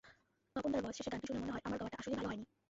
তপনদার 0.55 0.81
voice 0.83 0.95
শেষে 0.97 1.11
গানটি 1.11 1.27
শুনে 1.27 1.39
মনে 1.39 1.53
হয়, 1.53 1.63
আমার 1.65 1.77
গাওয়াটা 1.79 1.97
আসলেই 1.99 2.17
ভালো 2.17 2.29
হয়নি। 2.29 2.45